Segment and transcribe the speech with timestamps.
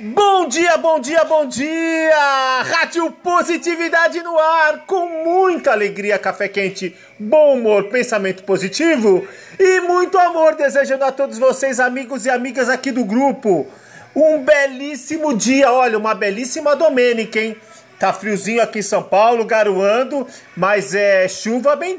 [0.00, 2.62] Bom dia, bom dia, bom dia!
[2.62, 9.26] Rádio Positividade no ar, com muita alegria, café quente, bom humor, pensamento positivo
[9.58, 13.66] e muito amor, desejando a todos vocês, amigos e amigas aqui do grupo,
[14.14, 17.56] um belíssimo dia, olha, uma belíssima domênica, hein?
[17.98, 21.98] Tá friozinho aqui em São Paulo, garoando, mas é chuva bem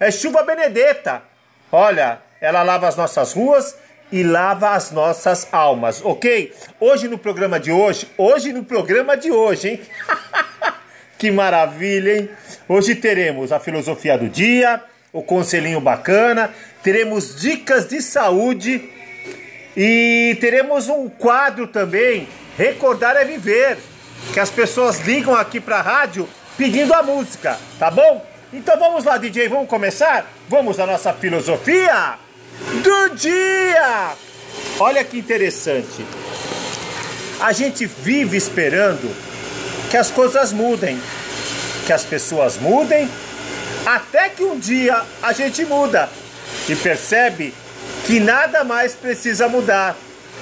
[0.00, 1.20] é chuva benedeta.
[1.70, 6.52] Olha, ela lava as nossas ruas e lava as nossas almas, ok?
[6.78, 9.80] Hoje no programa de hoje, hoje no programa de hoje, hein?
[11.18, 12.30] que maravilha, hein?
[12.68, 18.88] Hoje teremos a filosofia do dia, o conselhinho bacana, teremos dicas de saúde
[19.76, 23.78] e teremos um quadro também, Recordar é Viver,
[24.32, 28.24] que as pessoas ligam aqui para a rádio pedindo a música, tá bom?
[28.52, 30.30] Então vamos lá, DJ, vamos começar?
[30.48, 32.18] Vamos à nossa filosofia?
[32.82, 34.12] Do dia.
[34.78, 36.04] Olha que interessante.
[37.40, 39.14] A gente vive esperando
[39.90, 41.00] que as coisas mudem,
[41.86, 43.08] que as pessoas mudem,
[43.84, 46.08] até que um dia a gente muda
[46.68, 47.54] e percebe
[48.06, 49.96] que nada mais precisa mudar.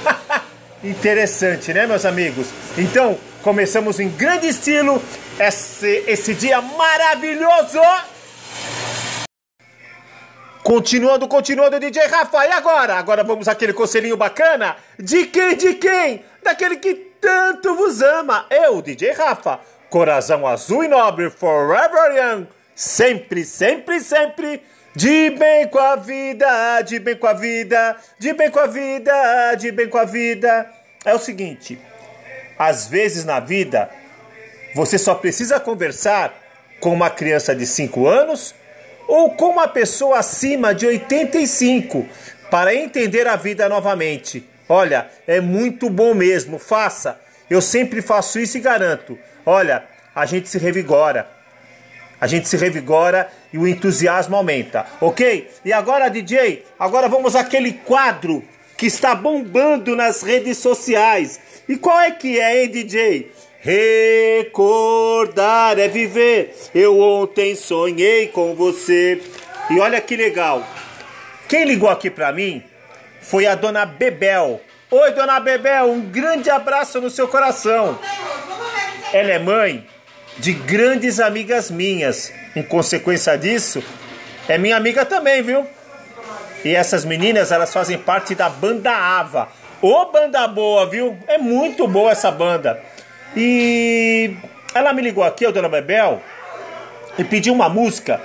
[0.82, 2.48] Interessante, né, meus amigos?
[2.76, 5.02] Então, começamos em grande estilo
[5.38, 7.80] esse, esse dia maravilhoso
[10.62, 12.94] Continuando, continuando, DJ Rafa, e agora?
[12.94, 14.76] Agora vamos àquele conselhinho bacana?
[14.96, 16.24] De quem, de quem?
[16.40, 18.46] Daquele que tanto vos ama.
[18.48, 19.58] Eu, DJ Rafa,
[19.90, 22.46] coração azul e nobre, forever young.
[22.76, 24.62] Sempre, sempre, sempre.
[24.94, 29.54] De bem com a vida, de bem com a vida, de bem com a vida,
[29.56, 30.70] de bem com a vida.
[31.04, 31.80] É o seguinte,
[32.56, 33.90] às vezes na vida,
[34.76, 36.32] você só precisa conversar
[36.78, 38.54] com uma criança de 5 anos
[39.08, 42.06] ou com uma pessoa acima de 85
[42.50, 44.46] para entender a vida novamente.
[44.68, 47.20] Olha, é muito bom mesmo, faça.
[47.48, 49.18] Eu sempre faço isso e garanto.
[49.44, 51.28] Olha, a gente se revigora.
[52.20, 55.50] A gente se revigora e o entusiasmo aumenta, ok?
[55.64, 58.44] E agora, DJ, agora vamos àquele quadro
[58.76, 61.40] que está bombando nas redes sociais.
[61.68, 63.32] E qual é que é, hein, DJ?
[63.64, 65.28] Recordar
[65.78, 66.52] é viver.
[66.74, 69.22] Eu ontem sonhei com você.
[69.70, 70.66] E olha que legal.
[71.48, 72.60] Quem ligou aqui para mim
[73.20, 74.60] foi a dona Bebel.
[74.90, 77.96] Oi, dona Bebel, um grande abraço no seu coração.
[79.12, 79.86] Ela é mãe
[80.38, 82.32] de grandes amigas minhas.
[82.56, 83.80] Em consequência disso,
[84.48, 85.64] é minha amiga também, viu?
[86.64, 89.48] E essas meninas, elas fazem parte da banda Ava.
[89.80, 91.16] Ô banda boa, viu?
[91.28, 92.82] É muito boa essa banda.
[93.36, 94.34] E
[94.74, 96.22] ela me ligou aqui, dona Bebel,
[97.18, 98.20] e pediu uma música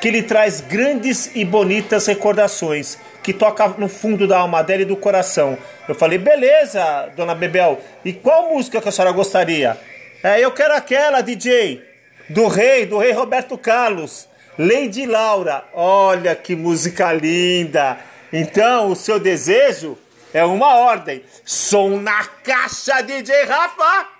[0.00, 4.84] que lhe traz grandes e bonitas recordações, que toca no fundo da alma dela e
[4.84, 5.56] do coração.
[5.88, 9.76] Eu falei, beleza, dona Bebel, e qual música que a senhora gostaria?
[10.22, 11.82] É, eu quero aquela, DJ,
[12.28, 14.28] do rei, do rei Roberto Carlos,
[14.58, 15.64] Lady Laura.
[15.74, 17.98] Olha que música linda!
[18.32, 19.96] Então, o seu desejo
[20.32, 21.22] é uma ordem.
[21.44, 24.15] Som na caixa, DJ Rafa!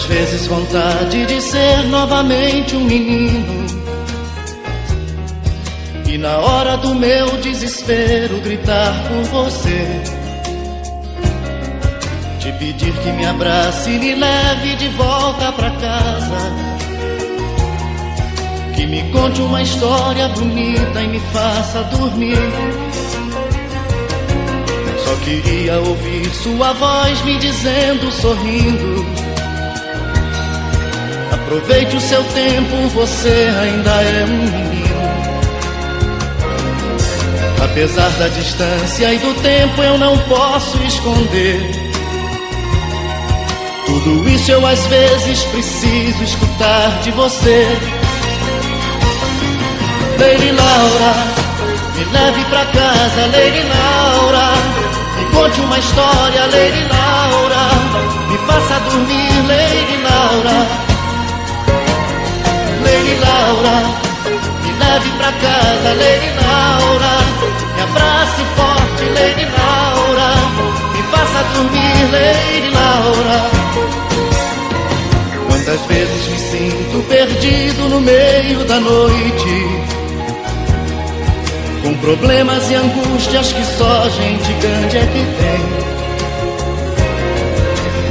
[0.00, 3.66] Às vezes vontade de ser novamente um menino.
[6.06, 9.86] E na hora do meu desespero gritar por você.
[12.40, 16.38] Te pedir que me abrace e me leve de volta pra casa.
[18.74, 22.38] Que me conte uma história bonita e me faça dormir.
[25.04, 29.19] Só queria ouvir sua voz me dizendo, sorrindo
[31.50, 35.00] Aproveite o seu tempo, você ainda é um menino.
[37.64, 41.72] Apesar da distância e do tempo, eu não posso esconder.
[43.84, 47.66] Tudo isso eu às vezes preciso escutar de você.
[50.20, 51.14] Lady Laura,
[51.96, 54.52] me leve pra casa, Lady Laura.
[55.18, 57.70] Me conte uma história, Lady Laura.
[58.28, 60.89] Me faça dormir, Lady Laura.
[63.50, 63.82] Laura,
[64.62, 67.14] me leve pra casa, Lady Laura,
[67.74, 70.28] me abrace forte, Lady Laura,
[70.94, 73.38] me faça dormir, Lady Laura.
[75.48, 79.66] Quantas vezes me sinto perdido no meio da noite,
[81.82, 85.90] com problemas e angústias que só gente grande é que tem.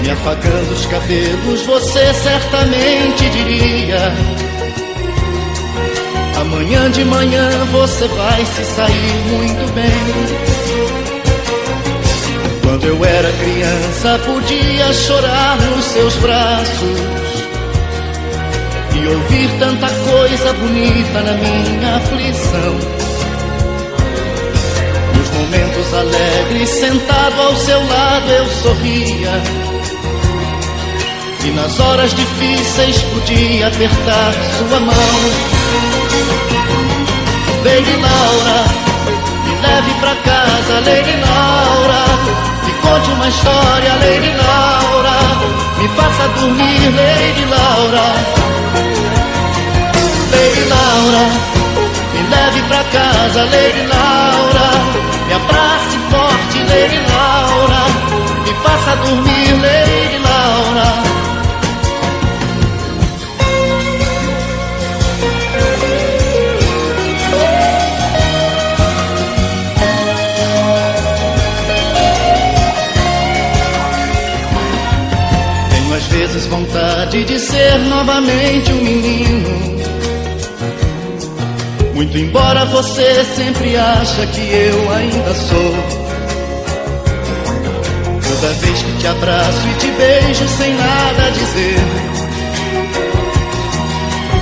[0.04, 4.14] Me afagando os cabelos, você certamente diria:
[6.52, 9.86] Amanhã de manhã você vai se sair muito bem.
[12.64, 17.00] Quando eu era criança, podia chorar nos seus braços
[18.96, 22.74] e ouvir tanta coisa bonita na minha aflição.
[25.16, 29.44] Nos momentos alegres, sentado ao seu lado, eu sorria.
[31.46, 35.89] E nas horas difíceis podia apertar sua mão.
[37.64, 38.66] Lady Laura,
[39.46, 42.10] me leve pra casa, Lady Laura
[42.90, 45.18] conte uma história, Lady Laura.
[45.78, 48.06] Me faça dormir, Lady Laura.
[50.32, 51.24] Lady Laura,
[52.14, 54.70] me leve pra casa, Lady Laura.
[55.28, 57.99] Me abrace forte, Lady Laura.
[76.30, 79.80] Vezes vontade de ser novamente um menino.
[81.96, 85.76] Muito embora você sempre acha que eu ainda sou.
[88.22, 91.80] Toda vez que te abraço e te beijo sem nada dizer.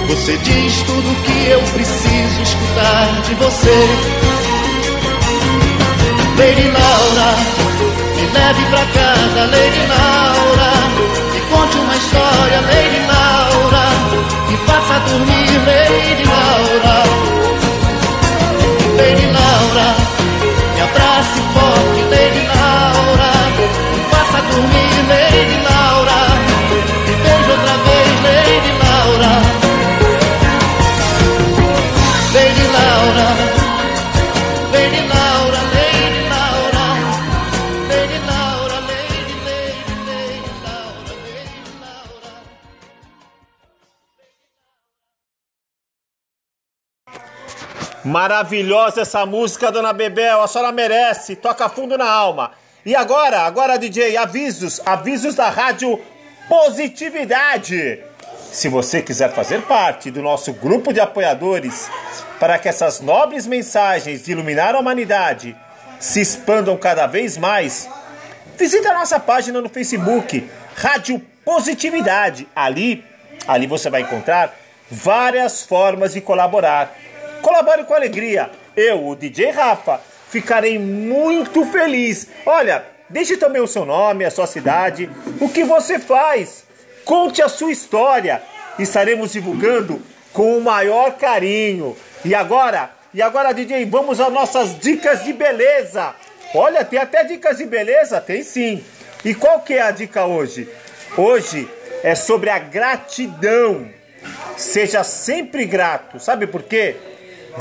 [0.09, 3.87] Você diz tudo que eu preciso escutar de você.
[6.37, 7.35] Lady Laura,
[8.15, 10.56] me leve pra casa, Lady Laura
[11.67, 13.85] conte uma história, Lady Laura.
[14.49, 17.16] Me faça dormir, Lady Laura.
[48.07, 52.51] Maravilhosa essa música, dona Bebel, a senhora merece, toca fundo na alma.
[52.85, 55.99] E agora, agora DJ, avisos, avisos da Rádio
[56.47, 58.01] Positividade.
[58.49, 61.91] Se você quiser fazer parte do nosso grupo de apoiadores
[62.39, 65.53] para que essas nobres mensagens de iluminar a humanidade
[65.99, 67.89] se expandam cada vez mais,
[68.57, 72.47] visite a nossa página no Facebook, Rádio Positividade.
[72.55, 73.03] Ali,
[73.45, 74.55] ali você vai encontrar
[74.89, 76.95] várias formas de colaborar
[77.41, 78.49] Colabore com alegria.
[78.75, 82.27] Eu, o DJ Rafa, ficarei muito feliz.
[82.45, 86.65] Olha, deixe também o seu nome, a sua cidade, o que você faz.
[87.05, 88.41] Conte a sua história.
[88.77, 90.01] Estaremos divulgando
[90.33, 91.95] com o maior carinho.
[92.23, 96.13] E agora, e agora, DJ, vamos às nossas dicas de beleza.
[96.53, 98.21] Olha, tem até dicas de beleza?
[98.21, 98.83] Tem sim.
[99.25, 100.69] E qual que é a dica hoje?
[101.17, 101.67] Hoje
[102.03, 103.89] é sobre a gratidão.
[104.55, 106.19] Seja sempre grato.
[106.19, 106.95] Sabe por quê?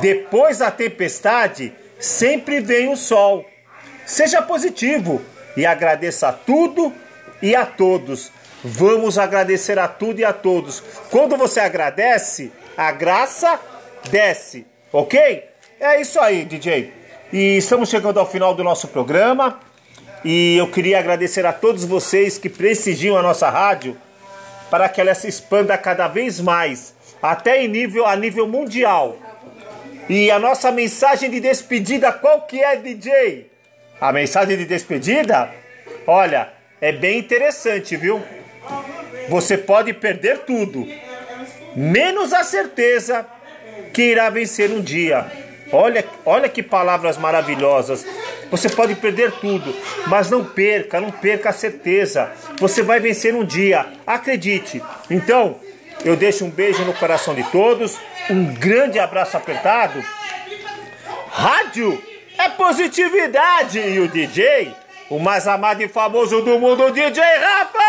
[0.00, 3.44] Depois da tempestade, sempre vem o sol.
[4.04, 5.22] Seja positivo
[5.56, 6.92] e agradeça a tudo
[7.40, 8.30] e a todos.
[8.62, 10.82] Vamos agradecer a tudo e a todos.
[11.10, 13.60] Quando você agradece, a graça
[14.10, 15.44] desce, ok?
[15.80, 16.92] É isso aí, DJ.
[17.32, 19.60] E estamos chegando ao final do nosso programa.
[20.24, 23.96] E eu queria agradecer a todos vocês que prestigiam a nossa rádio
[24.70, 29.16] para que ela se expanda cada vez mais, até em nível, a nível mundial.
[30.08, 33.50] E a nossa mensagem de despedida, qual que é, DJ?
[34.00, 35.52] A mensagem de despedida?
[36.06, 38.22] Olha, é bem interessante, viu?
[39.28, 40.86] Você pode perder tudo,
[41.74, 43.26] menos a certeza
[43.92, 45.26] que irá vencer um dia.
[45.72, 48.06] Olha, olha que palavras maravilhosas.
[48.50, 49.74] Você pode perder tudo,
[50.06, 52.30] mas não perca, não perca a certeza.
[52.60, 54.80] Você vai vencer um dia, acredite.
[55.10, 55.58] Então,
[56.08, 57.98] eu deixo um beijo no coração de todos
[58.30, 60.04] um grande abraço apertado.
[61.30, 62.02] Rádio
[62.38, 64.74] é positividade e o DJ,
[65.10, 67.85] o mais amado e famoso do mundo, DJ Rafa!